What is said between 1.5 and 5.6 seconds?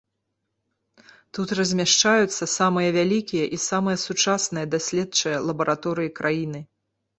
размяшчаюцца самыя вялікія і самыя сучасныя даследчыя